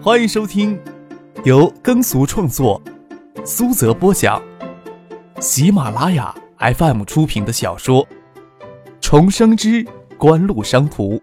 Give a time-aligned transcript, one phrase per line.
[0.00, 0.80] 欢迎收听
[1.44, 2.80] 由耕俗创作、
[3.44, 4.40] 苏泽播讲、
[5.40, 8.06] 喜马拉雅 FM 出品的小说
[9.00, 9.84] 《重生之
[10.16, 11.14] 官路商途》，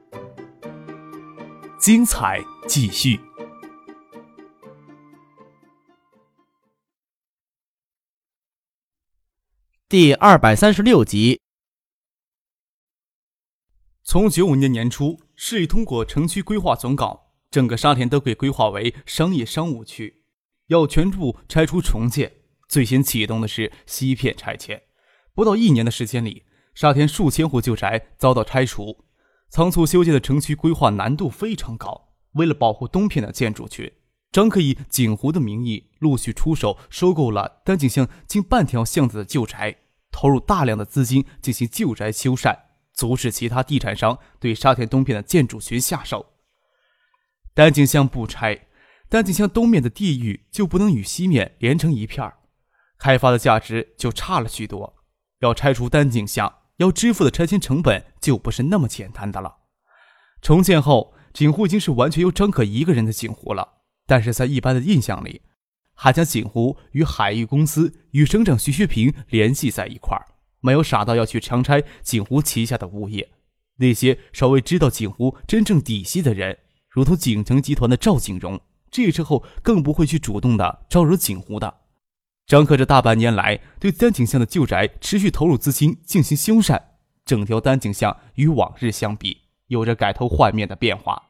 [1.80, 3.18] 精彩继续，
[9.88, 11.40] 第二百三十六集。
[14.04, 17.25] 从九五年年初，市里通过城区规划总稿。
[17.56, 20.24] 整个沙田都给规划为商业商务区，
[20.68, 22.34] 要全部拆除重建。
[22.68, 24.82] 最先启动的是西片拆迁，
[25.34, 29.06] 不到一年的时间里，沙田数千户旧宅遭到拆除。
[29.50, 32.10] 仓促修建的城区规划难度非常高。
[32.34, 33.90] 为了保护东片的建筑群，
[34.34, 39.78] 张克以景湖的名义陆续出手收购了丹景巷近半条巷子的旧宅，
[40.12, 42.54] 投入大量的资金进行旧宅修缮，
[42.92, 46.34] 阻止其他地产商对沙田东片的建筑群下手。
[47.56, 48.68] 丹景巷不拆，
[49.08, 52.34] 丹景巷东面的地域就不能与西面连成一片
[52.98, 54.98] 开发的价值就差了许多。
[55.40, 59.56] 要拆除丹景巷，要支付的拆迁成本就不是那么简单的了。
[60.42, 63.76] 重建后，景湖已经是完全由张可一个人的景湖了。
[64.06, 65.44] 但是在一般的印象里，
[65.94, 70.28] 还将景湖与海域公司与省长徐学平联系在一块儿，
[70.60, 73.32] 没有傻到要去强拆景湖旗下的物业。
[73.78, 76.60] 那些稍微知道景湖真正底细的人。
[76.96, 78.58] 如同景城集团的赵景荣，
[78.90, 81.82] 这时候更不会去主动的招惹景湖的。
[82.48, 86.82] 张克这大半年来对丹景巷的旧宅持续投入资金进行修缮，
[87.26, 91.22] 整条丹景巷与往日相比有着改头换面的变化。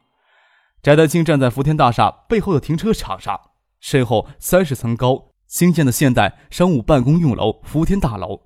[0.84, 3.40] 翟丹青站在福田大厦背后的停车场上，
[3.80, 8.42] 身后三十层高新建的现代商务办公用楼福田大楼，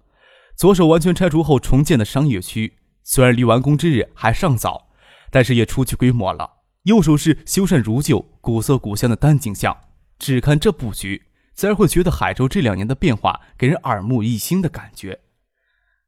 [0.56, 4.88] 左手完全拆除后重建的商业区，虽然离完工之日还尚早，
[5.30, 6.59] 但是也初具规模了。
[6.84, 9.76] 右手是修缮如旧、古色古香的丹景巷，
[10.18, 15.20] 只看这布局，自然会觉得海州这两年的变化给人耳目一新的感觉。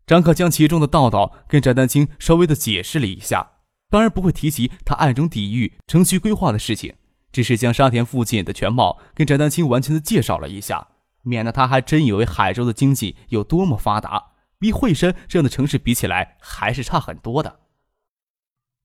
[0.07, 3.53] 张可将其中的道道跟翟丹青稍微的解释了一下，
[3.91, 6.95] 当然不会提及他暗中抵御城区规划的事情，
[7.31, 10.89] 只是将沙田附近的全貌跟翟丹青完全的介绍了一下，
[11.23, 17.61] 免得他还真以为海州的经济有多么发达，比惠山这样的城市比起来还是差很多的。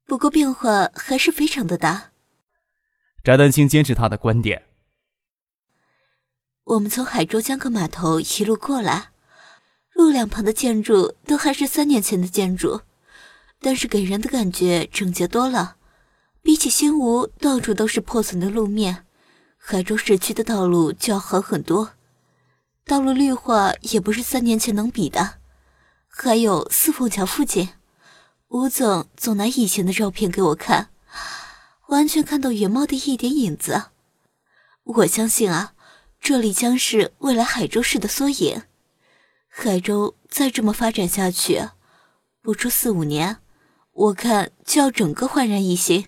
[0.08, 2.12] 不过变化还是非常的大。
[3.24, 4.64] 翟丹青坚持他的观点。
[6.64, 9.10] 我们从海州江客码头一路过来，
[9.94, 12.82] 路两旁的建筑都还是三年前的建筑，
[13.60, 15.76] 但是给人的感觉整洁多了。
[16.42, 19.06] 比起新吴，到处都是破损的路面，
[19.58, 21.92] 海州市区的道路就要好很多。
[22.86, 25.40] 道路绿化也不是三年前能比的。
[26.08, 27.70] 还有四凤桥附近。
[28.50, 30.90] 吴总总拿以前的照片给我看，
[31.88, 33.88] 完全看到原貌的一点影子。
[34.84, 35.74] 我相信啊，
[36.22, 38.64] 这里将是未来海州市的缩影。
[39.50, 41.70] 海州再这么发展下去，
[42.42, 43.40] 不出四五年，
[43.92, 46.08] 我看就要整个焕然一新。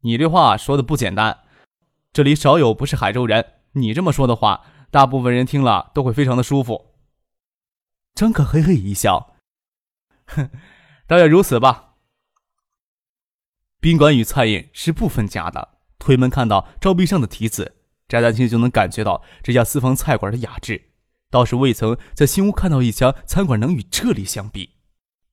[0.00, 1.40] 你这话说的不简单，
[2.14, 3.56] 这里少有不是海州人。
[3.72, 6.94] 你这么说的话，大部分人听了都会非常的舒服。
[8.14, 9.36] 张可嘿嘿一笑，
[10.24, 10.48] 哼。
[11.10, 11.96] 大约如此吧。
[13.80, 15.80] 宾馆与餐饮是不分家的。
[15.98, 20.92] 推门看到照壁上的题字，翟丹青就能感觉到这家私房菜馆的雅致。
[21.28, 24.76] 倒是未曾在新屋看到一家餐馆能与这里相比。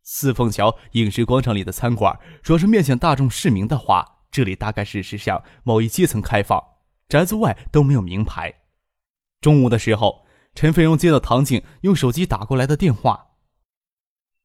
[0.02, 6.60] 四凤桥影视广场里的餐馆，若是面向大众市民的话，这里大概是是向某一阶层开放。
[7.08, 8.52] 宅子外都没有名牌。
[9.40, 13.27] 中午的时候，陈飞荣接到唐静用手机打过来的电话。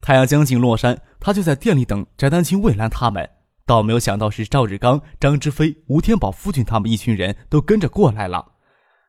[0.03, 3.31] 太阳将近落山，他就在店里等翟丹青、魏兰他们。
[3.65, 8.55] 倒没有想到是赵志刚、张之飞、吴天宝、夫君他们一群人都跟着过来了。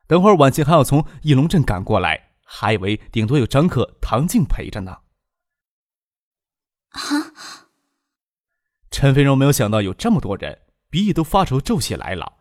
[0.05, 4.99] 等会儿晚晴还要从义龙镇赶过来，还以为顶多有张克、唐静陪着呢。
[6.89, 7.01] 啊！
[8.91, 10.59] 陈飞荣没有想到有这么多人，
[10.91, 12.33] 鼻翼都发愁皱起来了，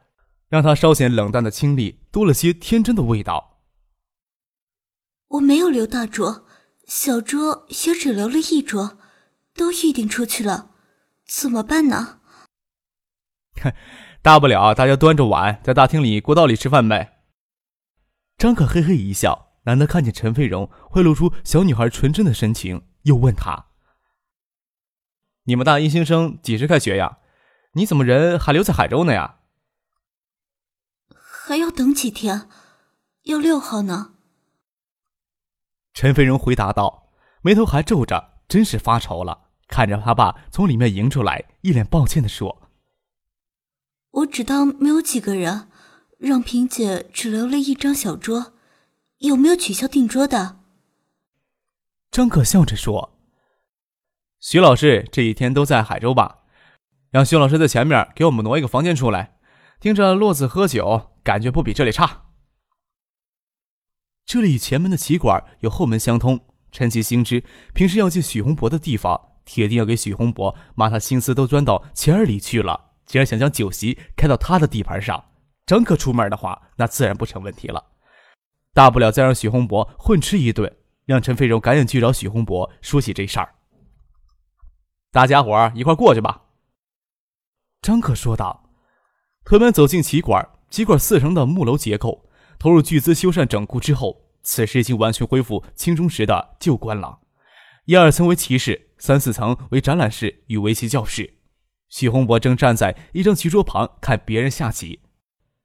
[0.48, 3.62] 让他稍显冷淡的清丽多了些天真的味道。
[5.28, 6.44] 我没有刘大桌。
[6.94, 8.98] 小桌也只留了一桌，
[9.54, 10.72] 都预定出去了，
[11.26, 12.20] 怎么办呢？
[13.62, 13.72] 哼，
[14.20, 17.22] 大不了大家端着碗在大厅里过道里吃饭呗。
[18.36, 23.68] 张可嘿嘿一笑，难得看见陈飞荣会露出小女孩纯真的神情，又问他
[25.44, 27.20] ：“你们大一新生几时开学呀？
[27.72, 29.38] 你怎么人还留在海州呢呀？”
[31.16, 32.50] 还要等几天？
[33.22, 34.11] 要六号呢。
[35.94, 37.10] 陈飞荣回答道，
[37.42, 39.50] 眉头还皱着，真是发愁了。
[39.68, 42.62] 看着他爸从里面迎出来，一脸抱歉的说
[44.10, 45.68] ：“我只当没有几个人，
[46.18, 48.52] 让萍姐只留了一张小桌，
[49.18, 50.60] 有没有取消订桌的？
[52.10, 53.18] 张可笑着说
[54.40, 56.40] ：“徐老师这几天都在海州吧？
[57.10, 59.38] 让徐老师在前面给我们挪一个房间出来，
[59.80, 62.31] 盯着洛子喝酒，感觉不比这里差。
[64.32, 66.40] 这里与前门的棋馆有后门相通。
[66.70, 67.44] 陈其心知，
[67.74, 75.22] 平时要见许洪博的地方，铁定要给许洪博骂他心思都钻到钱儿里去了，竟然想将酒席开到他的地盘上。
[75.66, 77.84] 张可出门的话，那自然不成问题了，
[78.72, 80.74] 大不了再让许洪博混吃一顿。”
[81.04, 83.54] 让陈飞荣赶紧去找许洪博说起这事儿。
[85.10, 86.44] 大家伙儿一块过去吧。”
[87.82, 88.70] 张克说道。
[89.44, 92.24] 推门走进棋馆，棋馆四层的木楼结构，
[92.58, 97.20] 投入巨资修缮整固之后，此时已经完全恢复清中时的旧观廊。
[97.86, 101.38] 一二层为棋室，三四层为展览室与围棋教室。
[101.88, 105.00] 许洪博正站在一张棋桌旁看别人下棋，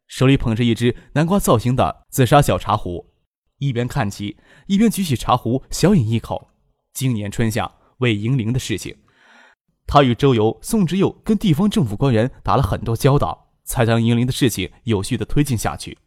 [0.07, 3.13] 手里捧着一只南瓜造型的紫砂小茶壶。
[3.59, 4.37] 一边看棋，
[4.67, 6.49] 一边举起茶壶，小饮一口。
[6.93, 8.97] 今年春夏为迎灵的事情，
[9.85, 15.97] 他与周游、宋之佑跟地方政府官员打了很多交道，才将迎灵的事情有序的推进下去。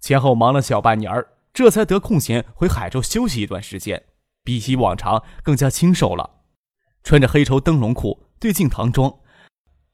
[0.00, 4.04] 前后忙了小半年儿，这才得空闲回海州休息一段时间，
[4.44, 6.42] 比起往常更加清瘦了。
[7.02, 9.12] 穿着黑绸灯笼裤，对镜唐装，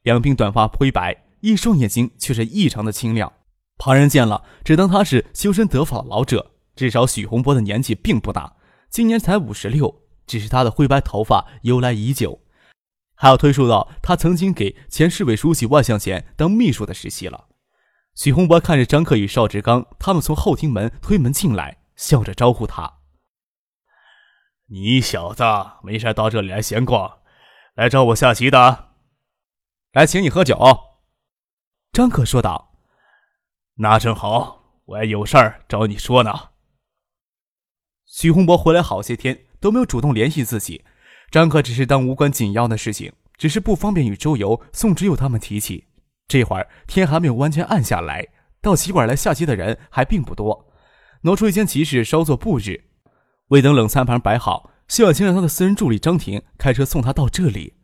[0.02, 3.32] 两鬓短发灰白，一双眼睛却是异常的清亮。
[3.78, 6.52] 旁人见了，只当他是修身得法的老者。
[6.74, 8.56] 至少许洪波的年纪并不大，
[8.90, 10.02] 今年才五十六。
[10.26, 12.40] 只是他的灰白头发由来已久，
[13.14, 17.45] 还要推溯到他曾经给前市委书记万向前当秘书的时期了。
[18.16, 23.00] 许洪博看着张克与邵志刚他们从后厅门推门进来，笑着招呼他
[24.68, 25.44] ：“你小子
[25.82, 27.18] 没事到这里来闲逛，
[27.74, 28.88] 来找我下棋的？
[29.92, 30.58] 来请你喝酒。”
[31.92, 32.72] 张克说道
[33.76, 36.32] ：“那正好，我还有事儿找你说呢。”
[38.06, 40.86] 许洪博回来好些天都没有主动联系自己，
[41.30, 45.85] 张克只是当无关紧要的事情，只是不方便与周游、宋之佑他们提起。
[46.28, 48.28] 这会儿天还没有完全暗下来，
[48.61, 50.73] 到棋馆来下棋的人还并不多。
[51.23, 52.84] 挪出一间棋室稍作布置，
[53.49, 57.75] 未等冷餐盘摆好，谢婉清让他的私人助理张婷开车送他到这里。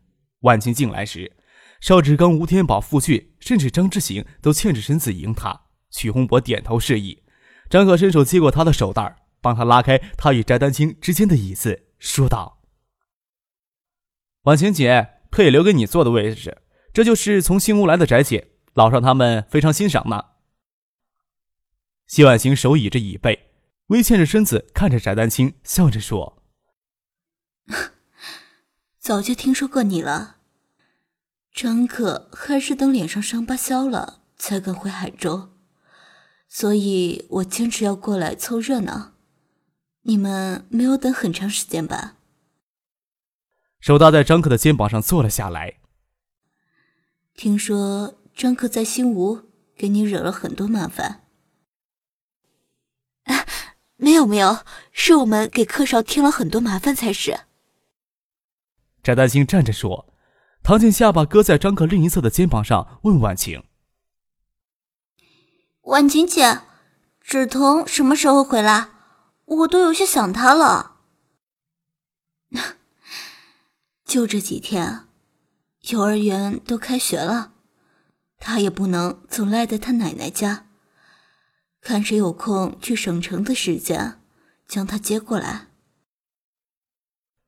[0.41, 1.37] 婉清进来时，
[1.81, 5.63] 邵志刚、吴天宝、傅俊，甚至张之行都欠着身子迎他。
[5.91, 7.23] 许洪博点头示意，
[7.71, 12.63] 张可伸手接过他的手袋帮他拉开他与翟丹青之间的椅子，说道
[14.43, 16.59] ：“婉晴姐，特意留给你坐的位置，
[16.93, 20.27] 这就是从新屋来的翟姐，老少他们非常欣赏呢。”
[22.07, 23.51] 谢婉晴手倚着椅背，
[23.87, 26.43] 微欠着身子看着翟丹青，笑着说
[29.01, 30.37] ：“早就听说过你了，
[31.53, 35.51] 张可还是等脸上伤疤消了才敢回海州，
[36.49, 39.13] 所以我坚持要过来凑热闹。”
[40.05, 42.17] 你们没有等很长时间吧？
[43.79, 45.79] 手搭在张可的肩膀上坐了下来。
[47.35, 51.25] 听说张克在新吴给你惹了很多麻烦。
[53.97, 57.41] 没有没有，是我们给客少添了很多麻烦才是。
[59.03, 60.09] 翟丹青站着说。
[60.65, 63.65] 唐静下巴搁在张克另一侧的肩膀上，问婉晴
[65.83, 66.61] ：“婉晴姐，
[67.21, 68.91] 芷彤什么时候回来？”
[69.45, 70.99] 我都有些想她了，
[74.07, 75.09] 就这几天，
[75.91, 77.55] 幼儿园都开学了，
[78.39, 80.67] 他也不能总赖在他奶奶家，
[81.81, 84.21] 看谁有空去省城的时间，
[84.69, 85.67] 将他接过来。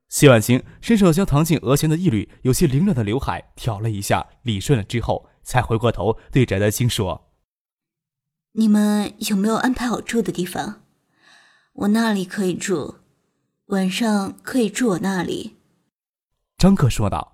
[0.08, 7.32] 谢婉清伸手将唐静额前的一缕有些凌乱的刘海挑了一下，理顺了之后，才回过头对翟丹青说
[8.52, 10.82] ：“你们有没有安排好住的地方？”
[11.74, 12.96] 我那里可以住，
[13.66, 15.56] 晚上可以住我那里。”
[16.58, 17.32] 张克说道。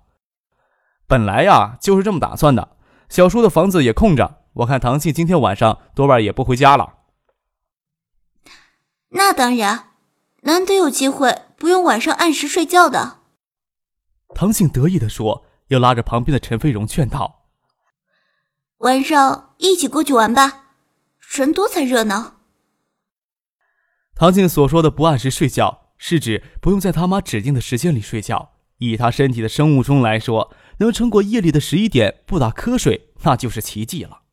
[1.11, 2.77] 本来呀，就是这么打算的。
[3.09, 6.99] 小叔的房子也空着，我看唐静今天晚上多半也不回家了。
[9.11, 9.89] ”“那当然，
[10.43, 13.17] 难得有机会，不用晚上按时睡觉的。”
[14.33, 17.47] 唐静得意的说，又拉着旁边的陈飞荣劝道
[18.79, 20.67] ：“晚上一起过去玩吧，
[21.19, 22.35] 人多才热闹。”
[24.15, 28.53] 唐静所说的不按时睡觉，是指不用在他妈指定的时间里睡觉。
[28.77, 34.23] 以他身体的生物钟来说，能撑过夜里的十一点不打瞌睡，那就是奇迹了。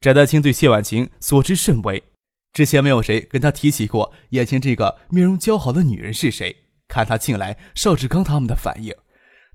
[0.00, 2.00] 翟丹青对谢婉晴所知甚微，
[2.52, 6.56] 之前没有谁跟他提起过眼前这个面容姣好的女人是谁。
[6.86, 8.94] 看他进来，邵志刚他们的反应，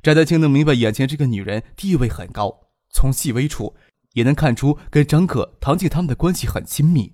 [0.03, 3.75] 翟丹青能明白眼前这个女人地位很高，从细微处
[4.13, 7.13] 也能看出跟张可、唐静他们的关系很亲密。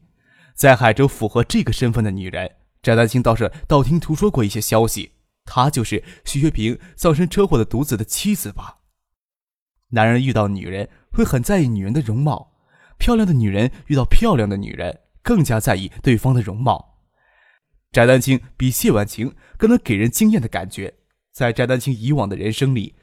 [0.56, 2.50] 在海州符合这个身份的女人，
[2.82, 5.12] 翟丹青倒是道听途说过一些消息，
[5.46, 8.80] 她就是徐学平丧生车祸的独子的妻子吧。
[9.90, 12.54] 男人遇到女人会很在意女人的容貌，
[12.98, 16.98] 漂亮的女人遇到漂亮的女人更加在意对方的容貌。
[17.92, 20.96] 翟丹青比谢婉晴更能给人惊艳的感觉，
[21.32, 22.96] 在翟丹青以往的人生里，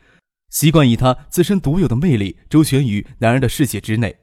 [0.49, 4.19] 习惯以她自身独有的魅力周旋于男人的世界之内。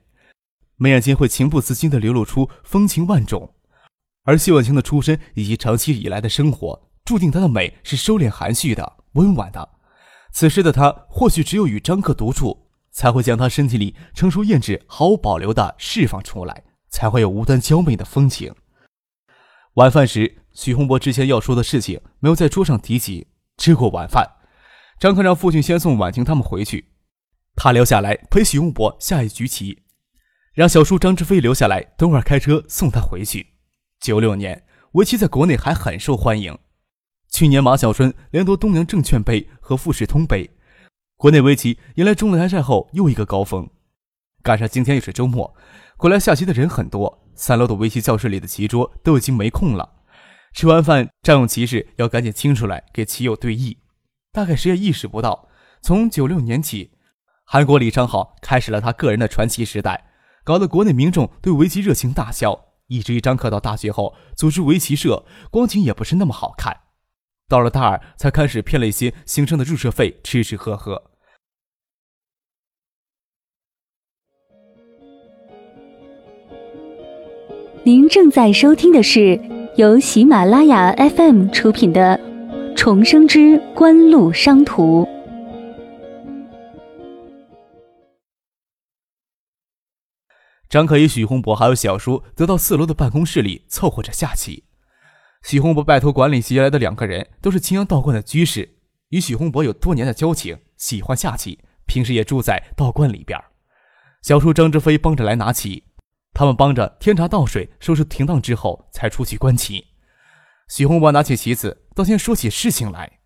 [0.76, 3.56] 眉眼间会情不自禁地流露出风情万种，
[4.24, 9.70] 而谢婉清的出身以及长期以来的生活，注定她的美是收敛含蓄的、温婉的。
[10.34, 18.54] 此时的她，或许只有与张克独处，才会将她身体里成熟艳质毫无保留地释放出来，才会有无端娇媚的风情。
[19.76, 23.28] 晚饭时，许洪博之前要说的事情没有在桌上提及。
[23.58, 24.30] 吃过晚饭，
[25.00, 26.90] 张克让父亲先送婉晴他们回去，
[27.56, 29.84] 他留下来陪许洪博下一局棋。
[30.54, 33.54] 让小叔张志飞留下来，等会儿开车送他回去。
[34.02, 36.58] 九六年，围棋在国内还很受欢迎。
[37.30, 40.50] 去年马晓春连夺东洋证券杯和富士通杯，
[41.18, 43.70] 国内围棋迎来中南山后又一个高峰。
[44.42, 45.54] 赶上今天又是周末，
[45.98, 49.96] 过来下棋的人很多，三楼的围棋教室里的棋桌都已经没空了。
[50.54, 53.78] 吃完饭，占用棋室要赶紧清出来给棋友对弈。
[54.32, 55.50] 大概谁也意识不到，
[55.82, 56.92] 从九六年起，
[57.44, 60.06] 韩国李昌镐开始了他个人的传奇时代。
[60.44, 66.76] 搞得国内民众对围棋热情大消，以至于张克到大学后组织围棋社，光景也不是那么好看。
[67.50, 71.02] 到了大二，才开始骗了一些新生的入社费，吃吃喝喝。
[77.84, 79.40] 您正在收听的是
[79.78, 82.20] 由喜马拉雅 FM 出品的
[82.76, 85.06] 《重生之官路商途》。
[90.68, 94.66] 张可与许洪博还有小叔则到四楼的办公室里凑合着下棋。
[95.44, 98.78] 许洪博拜托管理席来的两个人都是青阳道观的居士，
[99.10, 103.42] 与许洪博有多年的交情，喜欢下棋，平时也住在道观里边。
[104.22, 105.86] 小叔张志飞帮着来拿棋，
[106.34, 109.86] 他们帮着添茶倒水、收拾停当之后，才出去观棋。
[110.68, 113.20] 许洪博拿起棋子，倒先说起事情来。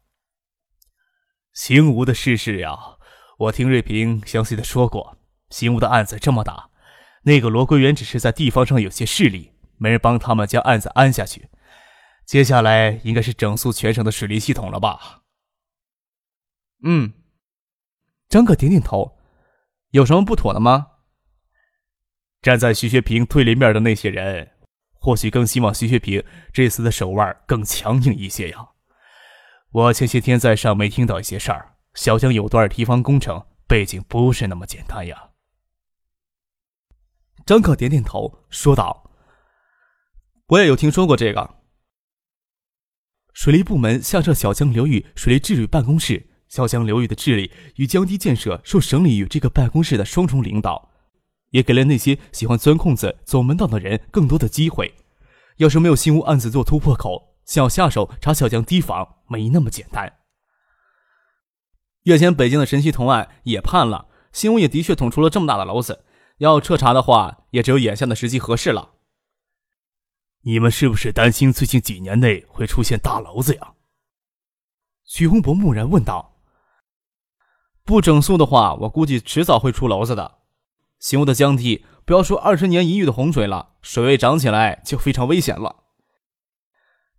[1.53, 2.77] 邢吴的事事呀，
[3.39, 5.17] 我听瑞平详细的说过，
[5.49, 6.69] 邢吴的案子这么大。
[7.23, 11.49] 那个罗桂元只是在地方上有些势力，没人帮他们将案子安下去。
[12.31, 15.23] 接下来应该是整肃全省的水利系统了吧？
[16.81, 17.11] 嗯，
[18.29, 19.17] 张可点点头。
[19.89, 20.91] 有什么不妥的吗？
[22.41, 24.49] 站在徐学平对立面的那些人，
[24.93, 26.23] 或许更希望徐学平
[26.53, 28.69] 这次的手腕更强硬一些呀。
[29.71, 35.31] 我前些天在上没听到一些事儿，小江有段堤防工程背景不是那么简单呀。
[37.45, 39.11] 张可点点头，说道
[40.47, 41.57] ：“我也有听说过这个。
[43.33, 50.89] 水利部门下设小江流域水利治理办公室，小江流域的治理与江堤建设受省里与这个办公室的双重领导，
[51.51, 54.93] 也给了那些喜欢钻空子、走门道的人更多的机会。
[55.57, 60.13] 要是没有新屋案子做突破口，想要下手查小江堤防没那么简单。
[62.03, 66.03] 月前北京的神溪同案也判了，新屋也的确捅出了这么大的篓子。”
[66.39, 68.90] 要彻查的话，也只有眼下的时机合适了。
[70.43, 73.73] 你们是不是担心最近几年内会出现大篓子呀？
[75.03, 76.39] 许洪博木然问道。
[77.83, 80.39] 不整肃的话，我估计迟早会出篓子的。
[80.99, 85.83] 新屋的江堤，不要说二十年一遇的洪水了，水位涨起来就非常危险了。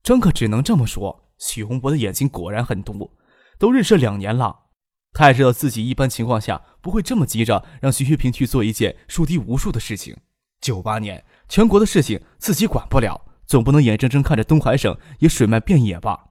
[0.03, 1.31] 张可只能这么说。
[1.39, 3.17] 许洪博的眼睛果然很毒，
[3.59, 4.67] 都认识两年了。
[5.13, 10.17] 他也知道自己一般情况下不会这么急着让徐学平去做一件树敌无数的事情。
[10.63, 16.29] 九八年全国的事情自己管不了，总不能眼睁睁看着东海省也水漫遍野吧？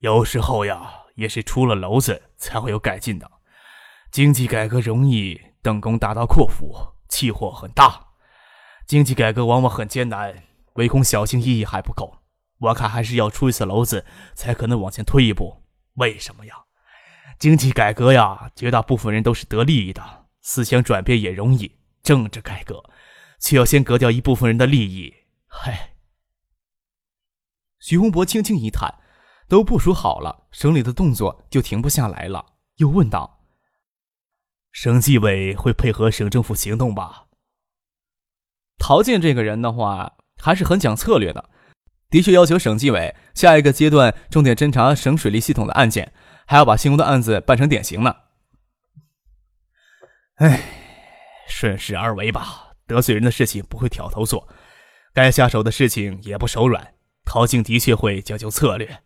[0.00, 3.28] 有时候呀，也是出了篓子才会有改进的。
[4.12, 6.76] 经济改革容易，等功大刀阔斧，
[7.08, 8.08] 气魄很大。
[8.86, 12.18] 经济改革往往很艰难，唯恐小心翼翼还不够。
[12.58, 14.04] 我看还是要出一次篓子，
[14.34, 15.62] 才可能往前推一步。
[15.94, 16.54] 为什么呀？
[17.38, 21.72] 经济改革呀，绝大部分人都是得利益的，思想转变也容易。
[22.06, 22.88] 政治改革，
[23.40, 25.12] 却要先革掉一部分人的利益。
[25.48, 25.96] 嗨，
[27.80, 29.00] 徐洪博轻轻一叹，
[29.48, 32.54] 都部署好了，省里的动作就停不下来了。
[32.76, 33.40] 又问道
[34.70, 37.26] ：“省纪委会配合省政府行动吧？”
[38.78, 41.50] 陶健这个人的话，还是很讲策略的，
[42.08, 46.12] 的确要求省纪委下一个阶段重点侦查省水利系统的案件。
[46.46, 48.14] 还要把新屋的案子办成典型呢。
[50.36, 50.85] 哎，
[51.46, 52.72] 顺势而为吧。
[52.86, 54.48] 得罪人的事情不会挑头做，
[55.12, 56.94] 该下手的事情也不手软。
[57.24, 59.02] 陶静的确会讲究策略，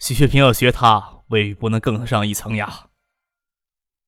[0.00, 2.88] 许学平要学他，未必不能更上一层呀。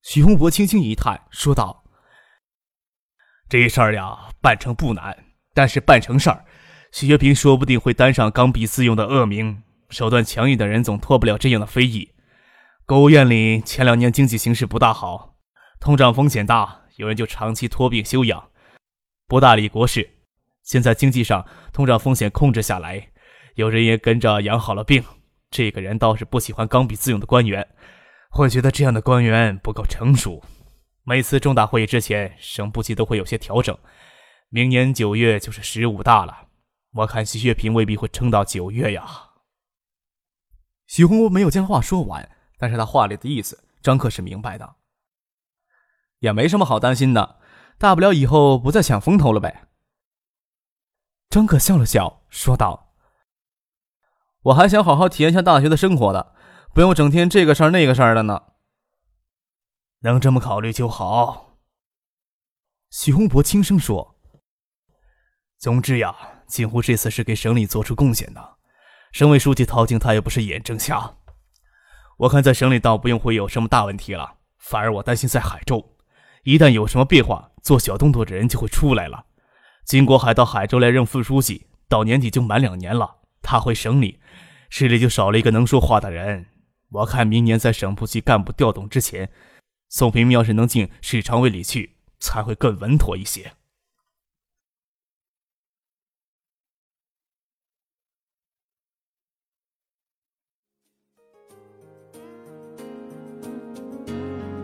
[0.02, 1.85] 许洪博轻轻一叹，说道
[3.49, 6.45] ：“这事儿呀，办成不难，但是办成事儿，
[6.90, 9.62] 许学平说不定会担上刚愎自用的恶名。
[9.90, 12.12] 手段强硬的人总脱不了这样的非议。
[12.85, 15.37] 国务院里前两年经济形势不大好，
[15.78, 18.50] 通胀风险大，有人就长期托病休养，
[19.26, 20.08] 不大理国事。
[20.62, 23.10] 现在经济上通胀风险控制下来。”
[23.54, 25.04] 有人也跟着养好了病，
[25.48, 27.64] 这个人倒是不喜欢刚愎自用的官员，
[28.28, 30.42] 会觉得这样的官员不够成熟。
[31.04, 33.78] 每次重大会议之前，省部级都会有些调整。
[34.48, 36.48] 明年九月就是十五大了，
[36.94, 39.04] 我看徐学平未必会撑到九月呀。
[40.88, 44.74] 许洪波没有将话说完，但是他话里的意思，张克是明白的。
[46.25, 47.38] 也没什么好担心的，
[47.76, 49.69] 大不了以后不再抢风头了呗。
[51.28, 52.95] 张可笑了笑，说道。
[54.45, 56.35] 我还想好好体验一下大学的生活的，
[56.73, 58.43] 不用整天这个事儿那个事儿的呢。
[60.00, 61.59] 能这么考虑就好。
[62.90, 64.16] 许洪博轻声说
[65.61, 66.16] ：“总之呀，
[66.47, 68.57] 锦湖这次是给省里做出贡献的。
[69.12, 71.16] 省委书记陶静他也不是眼睁瞎，
[72.16, 74.38] 我看在省里倒不用会有什么大问题了。
[74.59, 75.93] 反而我担心在海州，
[76.44, 79.26] 一旦有什么变化，做小动作的人就会出来了。
[79.84, 84.20] 金国海到海州来任副书记，到年底就满两年了，他回省里。”
[84.68, 86.46] 市里就少了一个能说话的人，
[86.90, 89.30] 我看明年在省部级干部调动之前，
[89.88, 93.52] 宋平要是能进市常委里去，才会更稳妥一些。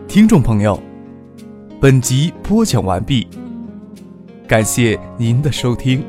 [0.09, 0.77] 听众朋友，
[1.81, 3.27] 本集播讲完毕，
[4.47, 6.05] 感谢您的收听。